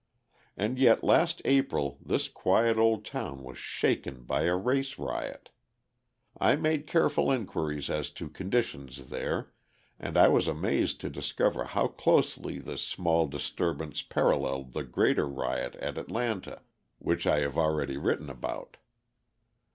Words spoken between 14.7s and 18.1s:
the greater riot at Atlanta which I have already